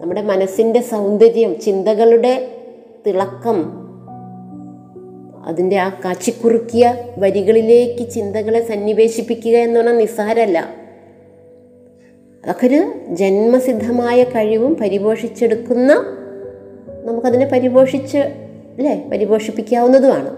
നമ്മുടെ 0.01 0.21
മനസ്സിന്റെ 0.21 0.81
സൗന്ദര്യം 0.81 1.59
ചിന്തകളുടെ 1.59 2.51
തിളക്കം 3.07 3.85
അതിന്റെ 5.45 5.77
ആ 5.77 5.89
കാച്ചിക്കുറുക്കിയ 6.05 6.93
വരികളിലേക്ക് 7.17 8.09
ചിന്തകളെ 8.09 8.67
സന്നിവേശിപ്പിക്കുക 8.67 9.57
എന്ന് 9.57 9.79
പറഞ്ഞാൽ 9.79 9.97
നിസ്സാരമല്ല. 9.97 10.84
അതൊക്കെ 12.45 12.67
ഒരു 12.67 12.91
ജന്മസിദ്ധമായ 13.09 14.23
കഴിവും 14.23 14.75
പരിപോഷിച്ചെടുക്കുന്ന 14.75 15.93
നമുക്കതിനെ 17.03 17.45
പരിപോഷിച്ച് 17.45 18.17
അല്ലേ? 18.17 19.07
പരിപോഷിപ്പിക്കാവുന്നതുമാണ്. 19.11 20.35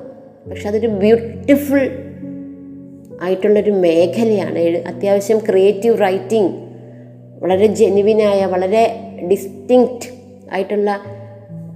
പക്ഷെ 0.49 0.67
അതൊരു 0.67 0.87
ബ്യൂട്ടിഫുൾ 0.87 1.89
ആയിട്ടുള്ളൊരു 3.21 3.71
മേഖലയാണ്. 3.71 4.59
അത്യാവശ്യം 4.59 5.39
ക്രിയേറ്റീവ് 5.39 6.01
റൈറ്റിംഗ് 6.01 6.51
വളരെ 7.43 7.65
ജെനുവിനായ 7.65 8.45
വളരെ 8.45 8.97
ഡിസ്റ്റിങ്ക്റ്റ് 9.31 10.09
ആയിട്ടുള്ള 10.51 10.99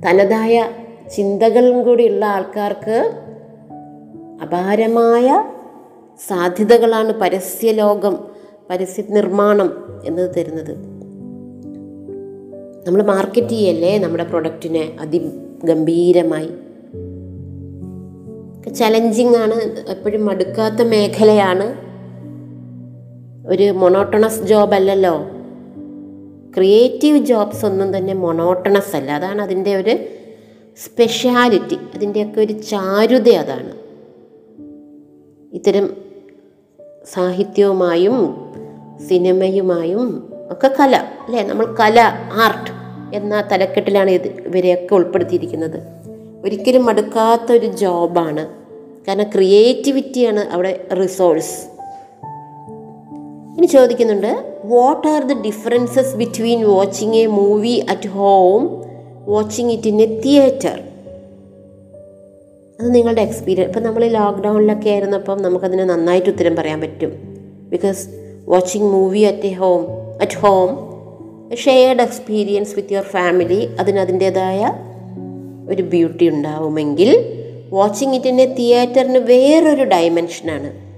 തനതായ 0.07 0.69
ചിന്തകളും 1.15 1.83
കൂടിയുള്ള 1.83 2.25
ആൾക്കാർക്ക് 2.25 3.11
അപാരമായ 4.41 5.43
സാധ്യതകളാണ് 6.27 7.13
പരസ്യലോകം 7.19 8.30
പരസ്യ 8.71 9.03
നിർമ്മാണം 9.09 10.01
എന്നത് 10.05 10.35
തരുന്നത്. 10.35 10.71
നമ്മൾ 12.87 13.03
മാർക്കറ്റ് 13.03 13.47
ചെയ്യല്ലേ 13.47 13.99
നമ്മുടെ 13.99 14.23
പ്രൊഡക്റ്റിനെ 14.23 14.97
അതിഗംഭീരമായി? 14.99 16.49
ചലഞ്ചിങ് 18.73 19.35
ആണ്. 19.35 19.53
എപ്പോഴും 19.89 20.25
മടുക്കാത്ത 20.25 20.81
മേഖലയാണ്. 20.81 21.75
ഒരു 23.47 23.71
മൊണോട്ടണസ് 23.71 24.41
ജോബ് 24.41 24.73
അല്ലല്ലോ. 24.73 25.21
ക്രിയേറ്റീവ് 26.55 27.17
ജോബ്സ് 27.17 27.65
ഒന്നും 27.65 27.97
തന്നെ 27.97 28.13
മൊണോട്ടണസ് 28.13 28.95
അല്ല. 28.95 29.11
അതാണ് 29.11 29.41
അതിന്റെ 29.41 29.75
ഒരു 29.75 29.97
സ്പെഷ്യാലിറ്റി 30.85 31.77
അതിന്റെയൊക്കെ 31.95 32.41
ഒരു 32.41 32.53
ചാരുത 32.53 33.29
അതാണ്. 33.29 33.73
ഇത്തരം 35.55 35.93
സാഹിത്യവുമായും 37.13 38.50
സിനിമയുമായും 39.07 40.33
ഒക്കെ 40.51 40.71
കല 40.79 40.95
അല്ലേ? 40.95 41.43
നമ്മൾ 41.43 41.75
കല 41.79 41.99
ആർട്ട് 42.33 42.71
എന്ന 43.15 43.49
തലക്കെട്ടിലാണ് 43.51 44.11
ഇത് 44.11 44.27
ഇവരെയൊക്കെ 44.27 44.95
ഉൾപ്പെടുത്തിയിരിക്കുന്നത്. 44.95 45.79
ഒരിക്കലും 46.45 46.85
മടുക്കാത്ത 46.85 47.51
ഒരു 47.51 47.65
ജോബാണ്. 47.65 48.47
കാരണം 49.07 49.23
ക്രിയേറ്റിവിറ്റിയാണ് 49.35 50.39
അവിടെ 50.39 50.87
റിസോഴ്സ് 51.01 51.71
ഇനി 53.57 53.65
ചോദിക്കുന്നുണ്ട് 53.65 54.59
what 54.65 55.07
are 55.07 55.23
the 55.23 55.41
differences 55.41 56.15
between 56.15 56.63
watching 56.63 57.15
a 57.15 57.25
movie 57.25 57.85
at 57.89 58.09
home 58.09 58.83
watching 59.27 59.71
it 59.71 59.87
in 59.87 60.01
a 60.01 60.21
theatre 60.21 60.81
അത് 62.79 62.95
നിങ്ങളുടെ 62.95 63.21
എക്സ്പീരിയൻസ് 63.21 63.69
ഇപ്പം 63.69 63.83
നമ്മൾ 63.83 64.05
ലോക്ക്ഡൗണിലൊക്കെ 64.05 64.89
ആയിരുന്നപ്പം 64.89 65.41
നമുക്കതിന് 65.41 65.81
നന്നായിട്ട് 65.81 66.29
ഉത്തരം 66.29 66.55
പറയാൻ 66.55 66.81
പറ്റും. 66.81 67.11
Because 67.69 68.09
watching 68.47 68.87
movie 68.87 69.19
at 69.19 69.47
a 69.47 69.53
home 69.53 69.85
at 70.21 70.37
home 70.37 70.91
shared 71.55 72.01
experience 72.01 72.75
with 72.75 72.93
your 72.93 73.03
family 73.03 73.69
അതിന് 73.79 73.99
അതിന്റേതായ 73.99 74.71
ഒരു 75.69 75.81
ബ്യൂട്ടി 75.81 76.29
ഉണ്ടാവുമെങ്കിൽ 76.29 77.37
വാച്ചിങ് 77.69 78.15
ഇറ്റ് 78.15 78.27
ഇൻ 78.27 78.41
എ 78.41 78.55
തിയേറ്ററിന് 78.55 79.17
വേറൊരു 79.17 79.83
ഡയമെൻഷനാണ് 79.83 80.91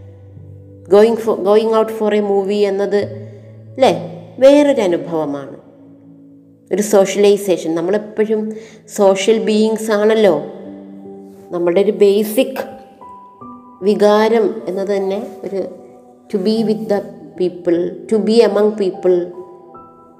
going 0.92 1.16
for 1.16 1.40
going 1.40 1.76
out 1.76 1.92
for 1.92 2.16
a 2.16 2.20
movie 2.20 2.56
എന്നത് 2.56 3.06
അല്ലേ 3.76 3.98
വേറൊരു 4.40 4.82
അനുഭവമാണ്. 4.82 5.58
ഒരു 6.74 6.82
സോഷ്യലൈസേഷൻ 6.82 7.76
നമ്മളെപ്പോഴും 7.76 8.54
സോഷ്യൽ 8.96 9.38
ബീയിങ്സ് 9.38 9.92
ആണല്ലോ. 9.92 10.42
നമ്മളുടെ 11.52 11.82
ഒരു 11.82 11.92
ബേസിക് 11.92 12.64
വികാരം 13.82 14.64
എന്നത് 14.68 14.98
തന്നെ 14.98 15.28
ഒരു 15.44 15.64
to 16.34 16.38
be 16.38 16.64
with 16.64 16.82
the 16.82 17.13
people 17.40 17.96
to 18.12 18.16
be 18.16 18.32
among 18.32 18.78
people 18.78 19.32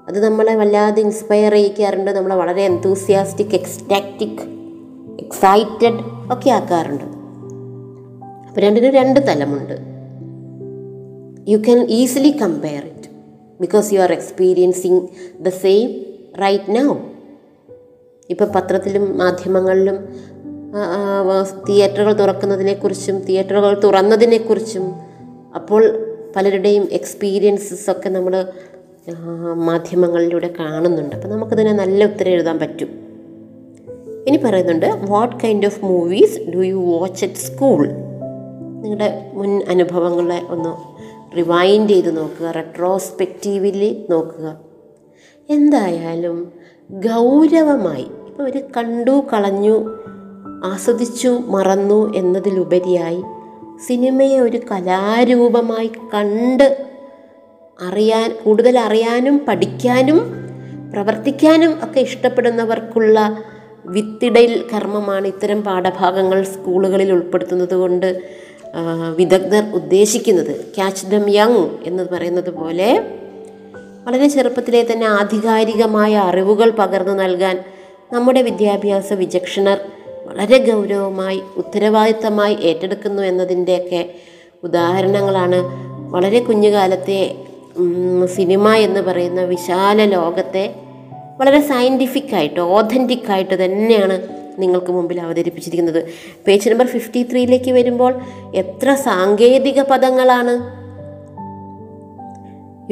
അത് 0.08 0.24
നമ്മളെ 0.24 0.54
വല്ലാതെ 0.54 1.02
ഇൻസ്പയർ 1.02 1.52
ചെയ്യിക്കാറുണ്ട് 1.52 2.10
നമ്മളെ 2.10 2.36
വളരെ 2.36 2.62
എന്തൂസിയാസ്റ്റിക് 2.62 3.54
എക്സ്റ്റാക്റ്റിക് 3.54 4.42
എക്സൈറ്റഡ് 5.20 6.00
ഒക്കെ 6.32 6.50
ആക്കാറുണ്ട്. 6.50 7.04
അപ്പോൾ 8.48 8.60
രണ്ടിനും 8.60 8.92
രണ്ട് 8.92 9.20
തലമുണ്ട്. 9.28 9.94
You 11.50 11.58
can 11.58 11.86
easily 11.90 12.30
compare 12.30 12.84
it 12.84 13.08
because 13.60 13.94
you 13.94 14.00
are 14.00 14.12
experiencing 14.12 15.08
the 15.40 15.48
same 15.48 15.90
right 16.40 16.76
now 16.76 16.94
ഇപ്പം 18.30 18.46
പത്രത്തിലും 18.46 19.18
മാധ്യമങ്ങളിലും 19.18 20.08
തിയേറ്ററുകൾ 21.68 22.12
തുറക്കുന്നതിനെക്കുറിച്ചും 22.12 23.18
തിയേറ്ററുകൾ 23.18 23.80
തുറന്നതിനെക്കുറിച്ചും 23.84 24.94
അപ്പോൾ 25.54 26.03
പലരുടെയും 26.36 26.88
എക്സ്പീരിയൻസസ് 26.92 27.90
ഒക്കെ 27.90 28.08
നമ്മൾ 28.08 28.46
മാധ്യമങ്ങളിലൂടെ 29.54 30.54
കാണുന്നുണ്ട്. 30.60 31.16
അപ്പം 31.16 31.30
നമുക്കതിനെ 31.30 31.72
നല്ല 31.72 32.04
ഉത്തരം 32.04 32.30
എഴുതാൻ 32.30 32.58
പറ്റും. 32.58 32.90
ഇനി 34.28 34.36
പറയുന്നുണ്ട് 34.36 34.86
what 35.08 35.36
kind 35.44 35.66
of 35.66 35.84
movies 35.84 36.50
do 36.50 36.58
you 36.58 36.74
watch 36.74 37.24
at 37.24 37.34
school 37.34 37.88
നിങ്ങളുടെ 38.82 39.30
മുൻ 39.34 39.62
അനുഭവങ്ങളെ 39.68 40.40
ഒന്ന് 40.48 40.72
റിവൈൻഡ് 41.36 41.90
ചെയ്ത് 41.90 42.16
നോക്കുക 42.16 42.50
റെട്രോസ്പെക്റ്റീവിലി 42.50 44.06
നോക്കുക. 44.10 44.56
എന്തായാലും 45.50 46.52
ഗൗരവമായി 46.90 48.06
ഇപ്പോൾ 48.26 48.42
ഒരു 48.42 48.60
കണ്ടു 48.76 49.24
കളഞ്ഞു 49.32 49.76
ആസ്വദിച്ചു 50.64 51.28
മറന്നു 51.28 52.14
എന്നതിലുപരിയായി 52.14 53.22
സിനിമയെ 53.80 54.40
ഒരു 54.40 54.60
കലാരൂപമായി 54.70 55.92
കണ്ട് 56.14 56.86
അറിയാൻ 57.82 58.36
കൂടുതൽ 58.44 58.78
അറിയാനും 58.78 59.46
പഠിക്കാനും 59.48 60.18
പ്രവർത്തിക്കാനും 60.92 61.72
ഒക്കെ 61.84 62.00
ഇഷ്ടപ്പെടുന്നവർക്കുള്ള 62.00 63.44
വിത്തിടയിൽ 63.86 64.64
കർമ്മമാണ് 64.74 65.26
ഇത്തരം 65.26 65.62
പാഠഭാഗങ്ങൾ 65.62 66.42
സ്കൂളുകളിൽ 66.42 67.12
ഉൾപ്പെടുത്തുന്നത് 67.12 67.74
കൊണ്ട് 67.74 68.22
വിദഗ്ധർ 69.16 69.64
ഉദ്ദേശിക്കുന്നത്. 69.74 70.74
ക്യാച്ച് 70.74 71.06
ദം 71.06 71.30
യങ് 71.30 71.68
എന്ന് 71.82 72.02
പറയുന്നത് 72.12 72.50
പോലെ 72.50 73.02
വളരെ 74.04 74.28
ചെറുപ്പത്തിലെ 74.28 74.86
തന്നെ 74.92 75.06
ആധികാരികമായ 75.06 76.16
അറിവുകൾ 76.16 76.70
പകർന്നു 76.70 77.12
നൽകാൻ 77.12 77.64
നമ്മുടെ 78.12 78.42
വിദ്യാഭ്യാസ 78.42 79.12
വിചക്ഷണർ 79.12 79.78
വളരെ 80.26 80.58
ഗൗരവമായി 80.58 81.42
ഉത്തരവാദിത്തമായി 81.56 82.54
ഏറ്റെടുക്കുന്നു 82.54 83.22
എന്നതിന്റെയൊക്കെ 83.22 84.14
ഉദാഹരണങ്ങളാണ് 84.62 85.62
വളരെ 86.12 86.38
കുഞ്ഞുകാലത്തെ 86.38 87.34
സിനിമ 88.24 88.74
എന്ന് 88.74 89.00
പറയുന്ന 89.00 89.40
വിശാല 89.42 90.04
ലോകത്തെ 90.04 90.74
വളരെ 91.40 91.60
സയന്റിഫിക് 91.60 92.34
ആയിട്ട് 92.34 92.60
ഓഥന്റിക് 92.60 93.32
ആയിട്ട് 93.32 93.64
തന്നെയാണ് 93.64 94.44
നിങ്ങൾക്ക് 94.58 94.92
മുമ്പിൽ 94.92 95.20
അവതരിപ്പിച്ചിരിക്കുന്നത്. 95.20 96.04
പേജ് 96.46 96.70
നമ്പർ 96.70 96.86
ഫിഫ്റ്റി 96.86 97.22
ത്രീയിലേക്ക് 97.22 97.70
വരുമ്പോൾ 97.70 98.20
എത്ര 98.54 98.94
സാങ്കേതിക 98.94 99.82
പദങ്ങളാണ്? 99.82 100.84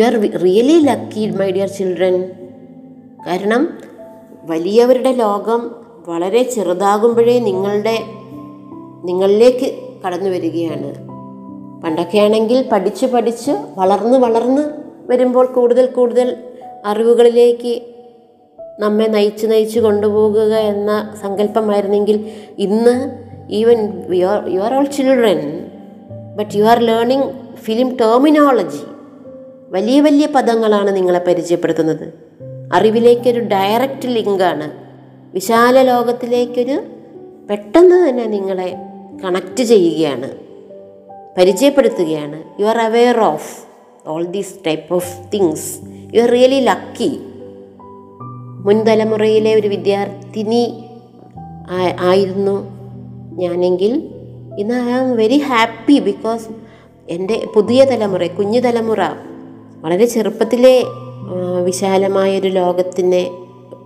You 0.01 0.05
are 0.05 0.21
really 0.43 0.79
lucky 0.81 1.31
my 1.31 1.51
dear 1.51 1.69
children 1.69 2.31
കാരണം 3.27 3.79
വലിയവരുടെ 4.45 5.13
ലോകം 5.13 5.82
വളരെ 6.09 6.43
ചെറുതാകുമ്പോഴേ 6.43 7.39
നിങ്ങളുടെ 7.39 7.99
നിങ്ങളിലേക്ക് 9.05 9.73
കടന്നു 10.07 10.31
വരികയാണ്. 10.31 11.13
പണ്ടൊക്കെ 11.83 12.19
ആണെങ്കിൽ 12.19 12.69
പഠിച്ച് 12.73 13.07
പഠിച്ച് 13.07 13.51
വളർന്ന് 13.77 14.19
വളർന്ന് 14.19 14.63
വരുമ്പോൾ 15.11 15.47
കൂടുതൽ 15.47 15.87
കൂടുതൽ 15.87 16.37
അറിവുകളിലേക്ക് 16.87 17.83
നമ്മെ 18.79 19.07
നയിച്ച് 19.07 19.47
നയിച്ച് 19.47 19.81
കൊണ്ടുപോകുക 19.81 20.55
എന്ന 20.55 21.15
സങ്കല്പമായിരുന്നെങ്കിൽ 21.23 22.33
ഇന്ന് 22.59 23.19
even 23.51 24.03
you 24.15 24.27
are 24.27 24.49
you 24.49 24.61
are 24.61 24.75
all 24.75 24.85
children 24.85 25.71
but 26.37 26.57
you 26.57 26.65
are 26.65 26.79
learning 26.79 27.57
film 27.57 27.97
terminology 28.01 28.79
വലിയ 29.69 30.01
വലിയ 30.01 30.27
പദങ്ങളാണ് 30.27 30.97
നിങ്ങളെ 30.97 31.25
പരിചയപ്പെടുത്തുന്നത്. 31.29 32.13
അറിവിലേക്കൊരു 32.75 33.41
ഡയറക്റ്റ് 33.41 34.09
ലിങ്കാണ് 34.09 34.82
വിശാല 35.35 35.83
ലോകത്തിലേക്കൊരു 35.83 36.77
പെട്ടെന്ന് 37.51 38.09
തന്നെ 38.09 38.27
നിങ്ങളെ 38.27 38.77
കണക്റ്റ് 39.25 39.65
ചെയ്യുകയാണ്. 39.65 40.31
പരിചയപ്പെടുത്തുകയാണ്. 41.39 42.61
You 42.61 42.67
are 42.67 42.79
aware 42.79 43.19
of 43.21 43.51
all 44.09 44.25
these 44.25 44.55
type 44.67 44.95
of 44.95 45.13
things 45.35 45.69
you 46.15 46.23
are 46.23 46.29
really 46.29 46.61
lucky 46.61 47.21
മുൻതലമുറയിലെ 48.67 49.55
ഒരു 49.55 49.69
വിദ്യാർത്ഥിനി 49.69 50.85
ആയിരുന്നു 52.01 52.57
ഞാനെങ്കിൽ. 53.39 53.93
ഇന്ന് 54.59 54.75
I 54.75 54.93
am 54.93 55.17
very 55.17 55.39
happy 55.39 55.99
because 55.99 56.47
എന്റെ 57.09 57.47
പുതിയ 57.55 57.85
തലമുറ 57.85 58.27
കുഞ്ഞു 58.27 58.61
തലമുറ 58.61 59.03
വളരെ 59.81 60.07
ചെറുപ്പത്തിലെ 60.07 60.85
വിശാലമായൊരു 61.65 62.49
ലോകത്തിനെ 62.49 63.31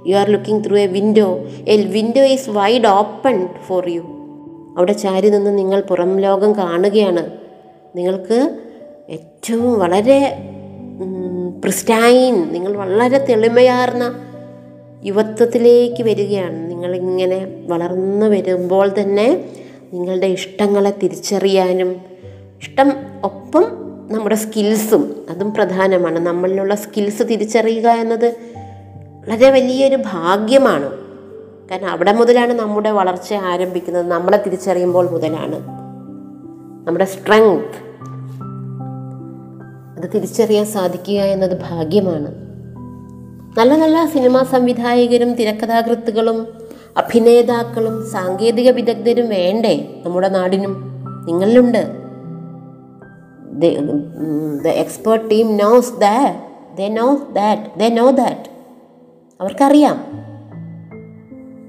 you 0.07 0.17
are 0.17 0.31
looking 0.31 0.65
through 0.67 0.77
a 0.77 0.87
window 0.87 1.29
a 1.69 1.77
window 1.77 2.25
is 2.25 2.51
wide 2.51 2.87
open 2.87 3.49
for 3.67 3.89
you 3.89 4.05
അവിടെ 4.77 4.93
ചാരി 4.93 5.29
നിന്ന് 5.29 5.59
നിങ്ങൾ 5.59 5.81
പുറം 5.81 6.21
ലോകം 6.21 6.57
കാണുകയാണ്. 6.57 7.31
നിങ്ങൾക്ക് 7.97 8.59
ഏറ്റവും 9.09 9.79
വളരെ 9.79 10.39
പ്രിസ്റ്റൈൻ 11.61 12.35
നിങ്ങൾ 12.53 12.77
വളരെ 12.77 13.19
തെളിമയാർന്ന 13.19 14.05
യുവത്വത്തിലേക്ക് 15.05 16.03
വരികയാണ്. 16.03 16.71
നിങ്ങളിങ്ങനെ 16.71 17.39
വളർന്നു 17.67 18.27
വരുമ്പോൾ 18.27 18.89
തന്നെ 19.01 19.45
നിങ്ങളുടെ 19.93 20.27
ഇഷ്ടങ്ങളെ 20.27 20.93
തിരിച്ചറിയാനും 21.03 21.97
ഇഷ്ടം 22.61 22.93
ഒപ്പം 23.25 23.65
നമ്മുടെ 24.11 24.35
സ്കിൽസും 24.35 25.27
അതും 25.31 25.55
പ്രധാനമാണ്. 25.55 26.19
നമ്മളിലുള്ള 26.19 26.75
സ്കിൽസ് 26.75 27.23
തിരിച്ചറിയുക 27.23 27.89
എന്നത് 27.89 28.56
വളരെ 29.29 29.51
വലിയൊരു 29.51 29.97
ഭാഗ്യമാണ്. 29.97 30.91
കാരണം 31.71 31.89
അവിടെ 31.89 32.13
മുതലാണ് 32.13 32.53
നമ്മുടെ 32.53 32.91
വളർച്ച 32.91 33.35
ആരംഭിക്കുന്നത്. 33.35 34.07
നമ്മളെ 34.09 34.43
തിരിച്ചറിയുമ്പോൾ 34.47 35.11
മുതലാണ്. 35.11 35.59
നമ്മുടെ 36.87 37.05
സ്ട്രെങ്ത് 37.05 37.87
അത് 39.99 40.11
തിരിച്ചറിയാൻ 40.15 40.67
സാധിക്കുക 40.67 41.21
എന്നത് 41.21 41.59
ഭാഗ്യമാണ്. 41.71 42.35
നല്ല 43.59 43.77
നല്ല 43.77 44.07
സിനിമാ 44.07 44.43
സംവിധായകരും 44.43 45.35
തിരക്കഥാകൃത്തുകളും 45.35 46.47
അഭിനേതാക്കളും 46.97 48.11
സാങ്കേതിക 48.11 48.71
വിദഗ്ധരും 48.71 49.29
വേണ്ടേ 49.29 50.03
നമ്മുടെ 50.07 50.29
നാടിനും? 50.29 50.75
നിങ്ങളിലുണ്ട്. 51.27 52.07
The 54.65 54.69
expert 54.69 55.31
team 55.31 55.57
knows 55.57 55.93
that 56.01 56.39
they 56.77 56.89
know 56.89 57.19
that 57.33 57.81
the 57.81 57.83
know 57.83 58.11
that 58.11 58.56
അവർക്കറിയാം. 59.41 60.05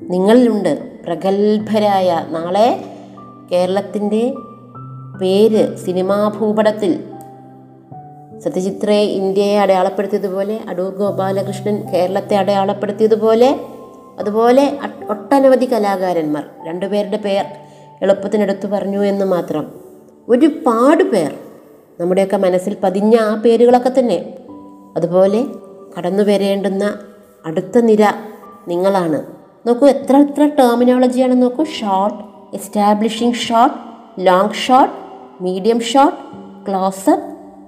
നിങ്ങളിലുണ്ട് 0.01 0.99
പ്രഗത്ഭരായ 1.03 2.25
നാളെ 2.29 2.83
കേരളത്തിന്റെ 3.51 4.33
പേര് 5.21 5.77
സിനിമാ 5.77 6.29
ഭൂപടത്തിൽ. 6.29 7.03
സത്യചിത്രയെ 8.39 9.05
ഇന്ത്യയെ 9.05 9.59
അടയാളപ്പെടുത്തിയതുപോലെ 9.59 10.59
അടൂർ 10.69 10.95
ഗോപാലകൃഷ്ണൻ 10.95 11.93
കേരളത്തെ 11.93 12.35
അടയാളപ്പെടുത്തിയതുപോലെ 12.35 13.59
അതുപോലെ 14.19 14.77
ഒട്ടനവധി 15.09 15.65
കലാകാരന്മാർ. 15.65 16.43
രണ്ടുപേരുടെ 16.67 17.17
പേർ 17.17 17.45
എളുപ്പത്തിനെടുത്തു 18.01 18.67
പറഞ്ഞു 18.67 19.03
എന്ന് 19.03 19.25
മാത്രം. 19.25 19.73
ഒരുപാട് 20.29 21.03
പേർ. 21.03 21.33
നമ്മുടെയൊക്കെ 21.99 22.37
മനസ്സിൽ 22.37 22.77
പതിഞ്ഞ 22.83 23.15
ആ 23.21 23.35
പേരുകളൊക്കെ 23.35 23.91
തന്നെ. 23.99 24.33
അതുപോലെ 24.95 25.45
കടന്നു 25.97 26.23
വരേണ്ടുന്ന 26.23 26.99
അടുത്ത 27.47 27.77
നിര 27.79 28.13
നിങ്ങളാണ്. 28.67 29.25
നോക്കൂ 29.67 29.87
എത്ര 29.87 30.17
എത്ര 30.17 30.45
ടെർമിനോളജിയാണ് 30.45 31.41
നോക്കൂ. 31.41 31.63
Short 31.63 32.17
establishing 32.55 33.35
shot 33.35 33.75
long 34.19 34.53
shot 34.53 34.93
medium 35.43 35.79
shot 35.79 36.17
close up 36.67 37.25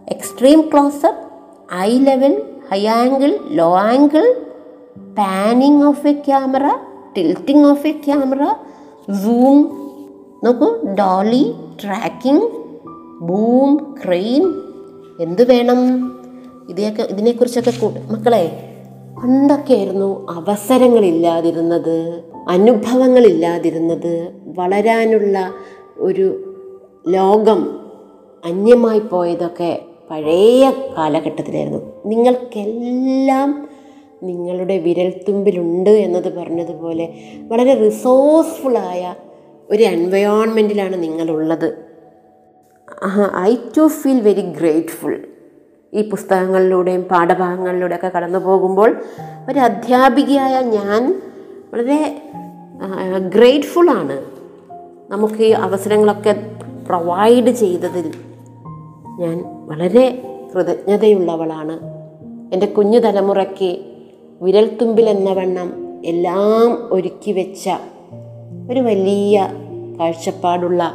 extreme 0.10 0.62
close up 0.62 1.20
eye 1.74 1.98
level 1.98 2.44
high 2.72 2.86
angle 2.86 3.40
low 3.48 3.78
angle 3.78 4.36
panning 5.18 5.84
of 5.84 6.08
a 6.08 6.12
camera 6.12 6.68
tilting 7.18 7.68
of 7.68 7.88
a 7.88 7.92
camera 7.92 8.44
zoom 9.14 9.60
നോക്കൂ 10.44 10.82
ഡോളി 10.94 11.54
ട്രാക്കിംഗ് 11.84 12.48
ബൂം 13.22 14.00
ക്രെയിൻ 14.06 14.44
എന്ത് 15.20 15.50
വേണം? 15.50 15.80
ഇതിനെയൊക്കെ 16.70 17.02
ഇതിനെക്കുറിച്ചൊക്കെ 17.02 17.74
മക്കളെ 18.12 18.69
പണ്ടൊക്കെ 19.22 19.74
ആയിരുന്നു 19.74 20.32
അവസരങ്ങളില്ലാതിരുന്നത് 20.32 22.24
അനുഭവങ്ങളില്ലാതിരുന്നത് 22.50 24.32
വളരാനുള്ള 24.46 25.54
ഒരു 25.98 26.56
ലോകം 27.08 27.80
അന്യമായി 28.46 29.00
പോയതൊക്കെ 29.00 29.82
പഴയ 30.12 30.72
കാലഘട്ടത്തിലായിരുന്നു. 30.98 31.80
നിങ്ങൾക്കെല്ലാം 32.06 33.70
നിങ്ങളുടെ 34.24 34.78
വിരൽത്തുമ്പിലുണ്ട് 34.78 35.90
എന്നത് 35.90 36.34
പറഞ്ഞതുപോലെ 36.34 37.14
വളരെ 37.48 37.74
റിസോഴ്സ്ഫുള്ളായ 37.74 39.16
ഒരു 39.70 39.84
എൻവയോൺമെന്റിലാണ് 39.84 41.04
നിങ്ങളുള്ളത്. 41.04 41.78
I 43.38 43.56
to 43.78 43.88
feel 43.88 44.20
very 44.20 44.42
grateful 44.42 45.29
ഈ 45.94 46.10
പുസ്തകങ്ങളിലൂടെയും 46.10 47.04
പാഠഭാഗങ്ങളിലൂടെയൊക്കെ 47.04 48.12
കടന്നു 48.16 48.40
പോകുമ്പോൾ 48.40 49.02
ഒരു 49.50 49.60
അധ്യാപികയായ 49.60 50.62
ഞാൻ 50.62 51.22
വളരെ 51.74 52.22
ഗ്രേറ്റ്ഫുള്ളാണ് 53.28 54.26
നമുക്ക് 55.12 55.44
ഈ 55.44 55.50
അവസരങ്ങളൊക്കെ 55.50 56.52
പ്രൊവൈഡ് 56.88 57.50
ചെയ്തതിൽ 57.50 58.14
ഞാൻ 59.20 59.44
വളരെ 59.68 60.24
കൃതജ്ഞതയുള്ളവളാണ്. 60.56 61.80
എന്റെ 62.54 62.66
കുഞ്ഞു 62.66 63.00
തലമുറയ്ക്ക് 63.00 63.96
വിരൽത്തുമ്പിൽ 64.42 65.10
എന്ന 65.10 65.34
വണ്ണം 65.34 66.02
എല്ലാം 66.06 66.94
ഒരുക്കി 66.94 67.32
വെച്ച 67.32 67.70
ഒരു 68.72 68.80
വലിയ 68.80 69.50
കാഴ്ചപ്പാടുള്ള 70.00 70.94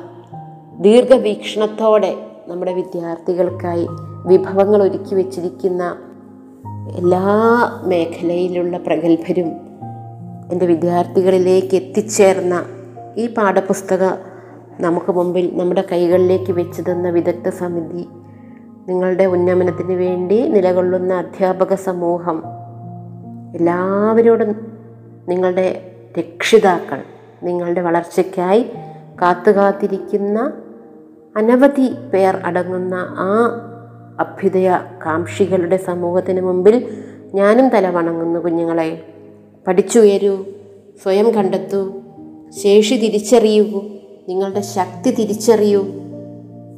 ദീർഘവീക്ഷണത്തോടെ 0.80 2.16
നമ്മുടെ 2.48 2.72
വിദ്യാർത്ഥികൾക്കായി 2.72 3.87
വിഭവങ്ങൾ 4.26 4.82
ഒരുക്കി 4.82 5.14
വെച്ചിരിക്കുന്ന 5.14 5.82
എല്ലാ 6.96 7.24
മേഖലയിലുള്ള 7.84 8.76
പ്രഗത്ഭരും 8.78 9.50
എന്റെ 10.52 10.66
വിദ്യാർത്ഥികളിലേക്ക് 10.66 11.74
എത്തിച്ചേർന്ന 11.74 12.54
ഈ 13.16 13.26
പാഠപുസ്തക 13.34 14.04
നമുക്ക് 14.80 15.12
മുമ്പിൽ 15.12 15.58
നമ്മുടെ 15.58 15.84
കൈകളിലേക്ക് 15.92 16.52
വെച്ച് 16.52 16.82
തന്ന 16.90 17.10
വിദഗ്ധ 17.10 17.48
സമിതി 17.48 18.04
നിങ്ങളുടെ 18.88 19.24
ഉന്നമനത്തിന് 19.24 19.92
വേണ്ടി 19.92 20.38
നിലകൊള്ളുന്ന 20.48 21.14
അധ്യാപക 21.14 21.74
സമൂഹം 21.74 22.38
എല്ലാവരോടും 23.54 24.50
നിങ്ങളുടെ 25.28 25.66
രക്ഷിതാക്കൾ 26.18 27.00
നിങ്ങളുടെ 27.42 27.80
വളർച്ചയ്ക്കായി 27.80 28.64
കാത്തുകാത്തിരിക്കുന്ന 29.22 30.38
അനവധി 31.37 31.87
പേർ 32.14 32.34
അടങ്ങുന്ന 32.44 32.94
ആ 33.18 33.30
അഭ്യുദയ 34.20 34.79
കാംക്ഷികളുടെ 35.07 35.77
സമൂഹത്തിന് 35.77 36.40
മുമ്പിൽ 36.40 36.88
ഞാനും 37.35 37.68
തല 37.68 37.90
വണങ്ങുന്നു 37.90 38.40
കുഞ്ഞുങ്ങളെ. 38.40 39.03
പഠിച്ചുയരൂ 39.66 40.44
സ്വയം 41.03 41.35
കണ്ടെത്തൂ 41.35 41.92
ശേഷി 42.62 42.94
തിരിച്ചറിയൂ 42.94 43.64
നിങ്ങളുടെ 44.29 44.61
ശക്തി 44.61 45.11
തിരിച്ചറിയൂ 45.11 45.85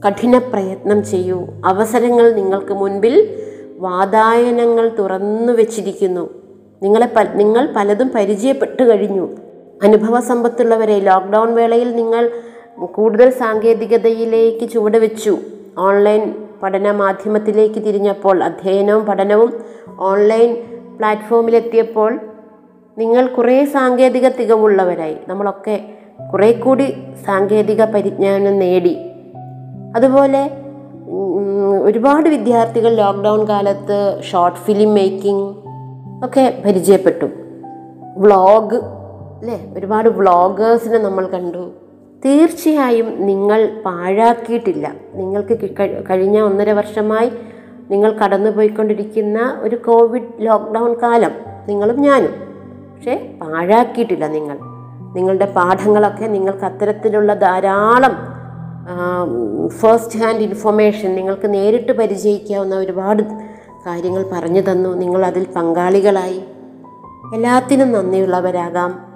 കഠിന 0.06 0.38
പ്രയത്നം 0.38 1.04
ചെയ്യൂ. 1.04 1.46
അവസരങ്ങൾ 1.64 2.32
നിങ്ങൾക്ക് 2.32 2.72
മുൻപിൽ 2.72 3.38
വാതായനങ്ങൾ 3.78 4.96
തുറന്നു 4.98 5.52
വെച്ചിരിക്കുന്നു. 5.52 6.30
നിങ്ങളെ 6.82 7.06
പ 7.06 7.20
നിങ്ങൾ 7.20 7.72
പലതും 7.76 8.10
പരിചയപ്പെട്ടു 8.14 8.82
കഴിഞ്ഞു. 8.82 9.28
അനുഭവ 9.82 10.20
സമ്പത്തുള്ളവരെ 10.20 10.98
ലോക്ക്ഡൗൺ 11.00 11.54
വേളയിൽ 11.54 11.96
നിങ്ങൾ 11.96 12.30
കൂടുതൽ 12.84 13.30
സാങ്കേതികതയിലേക്ക് 13.30 14.70
ചുവടുവെച്ചു. 14.70 15.38
ഓൺലൈൻ 15.78 16.34
പഠന 16.62 16.90
മാധ്യമത്തിലേക്ക് 16.90 17.74
തിരിഞ്ഞപ്പോൾ 17.74 18.44
അധ്യയനവും 18.44 19.06
പഠനവും 19.06 19.62
ഓൺലൈൻ 20.00 20.56
പ്ലാറ്റ്ഫോമിലെത്തിയപ്പോൾ 20.96 22.20
നിങ്ങൾ 22.98 23.26
കുറേ 23.26 23.64
സാങ്കേതിക 23.64 24.28
തികവുള്ളവരായി. 24.28 25.16
നമ്മളൊക്കെ 25.28 25.80
കുറേ 26.32 26.52
കൂടി 26.52 26.94
സാങ്കേതിക 27.26 27.84
പരിജ്ഞാനം 27.84 28.58
നേടി. 28.58 28.96
അതുപോലെ 29.96 30.50
ഒരുപാട് 31.82 32.28
വിദ്യാർത്ഥികൾ 32.28 32.94
ലോക്ക്ഡൗൺ 32.94 33.48
കാലത്ത് 33.48 34.20
ഷോർട്ട് 34.22 34.58
ഫിലിം 34.58 34.94
മേക്കിംഗ് 34.94 35.56
ഒക്കെ 36.24 36.62
പരിചയപ്പെട്ടു. 36.66 37.26
വ്ളോഗ് 38.16 38.76
അല്ലേ? 39.40 39.72
ഒരുപാട് 39.76 40.08
വ്ളോഗേഴ്സിനെ 40.08 40.98
നമ്മൾ 40.98 41.26
കണ്ടു. 41.26 41.70
തീർച്ചയായും 42.24 43.26
നിങ്ങൾ 43.26 43.82
പാഴാക്കിയിട്ടില്ല. 43.84 44.94
നിങ്ങൾക്ക് 45.14 45.58
കഴിഞ്ഞ 46.10 46.40
ഒന്നര 46.40 46.70
വർഷമായി 46.70 47.32
നിങ്ങൾ 47.90 48.12
കടന്നുപോയിക്കൊണ്ടിരിക്കുന്ന 48.12 49.56
ഒരു 49.60 49.76
കോവിഡ് 49.76 50.32
ലോക്ക്ഡൗൺ 50.40 50.94
കാലം 51.02 51.30
നിങ്ങളും 51.66 52.00
ഞാനും. 52.00 52.30
പക്ഷേ 52.94 53.38
പാഴാക്കിയിട്ടില്ല 53.40 54.26
നിങ്ങൾ. 54.26 54.58
നിങ്ങളുടെ 55.16 55.52
പാഠങ്ങളൊക്കെ 55.56 56.26
നിങ്ങൾക്ക് 56.26 56.64
അത്തരത്തിലുള്ള 56.64 57.34
ധാരാളം 57.34 58.36
ഫസ്റ്റ് 59.68 60.18
ഹാൻഡ് 60.18 60.40
ഇൻഫർമേഷൻ 60.40 61.14
നിങ്ങൾക്ക് 61.14 61.54
നേരിട്ട് 61.54 61.92
പരിചയിക്കാവുന്ന 61.92 62.74
ഒരുപാട് 62.76 63.22
കാര്യങ്ങൾ 63.86 64.26
പറഞ്ഞു 64.32 64.60
തന്നു. 64.60 64.88
നിങ്ങൾ 64.88 65.26
അതിൽ 65.26 65.46
പങ്കാളികളായി. 65.56 66.44
എല്ലാത്തിനും 67.34 67.92
നന്ദിയുള്ളവരാകാം. 67.92 69.06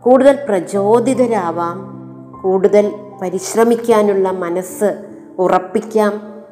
കൂടുതൽ 0.00 0.38
പ്രചോദിതരാവാം. 0.48 2.01
കൂടുതൽ 2.42 2.92
പരിശ്രമിക്കാനുള്ള 3.22 4.30
മനസ്സ് 4.30 5.04
ഉറപ്പിക്കാം. 5.38 6.42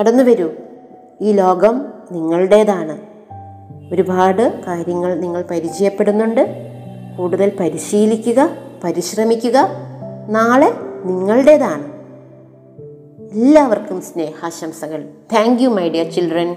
കടന്നു 0.00 0.22
വരൂ. 0.22 0.50
ഈ 1.20 1.32
ലോകം 1.32 1.92
നിങ്ങളുടേതാണ്. 2.12 2.98
ഒരുപാട് 3.94 4.64
കാര്യങ്ങൾ 4.66 5.14
നിങ്ങൾ 5.14 5.44
പരിചയപ്പെടുന്നുണ്ട്. 5.50 6.56
കൂടുതൽ 7.18 7.52
പരിശീലിക്കുക 7.60 8.50
പരിശ്രമിക്കുക. 8.84 9.68
നാളെ 10.28 10.74
നിങ്ങളുടേതാണ്. 11.04 11.92
എല്ലാവർക്കും 13.32 14.00
സ്നേഹാശംസകൾ. 14.00 15.08
Thank 15.32 15.62
you 15.62 15.68
my 15.68 15.88
dear 15.88 16.10
children 16.10 16.56